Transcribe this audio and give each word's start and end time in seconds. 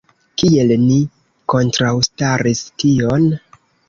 Kiel 0.41 0.71
ni 0.85 0.95
kontraŭstaris 1.53 2.63
tion? 2.85 3.29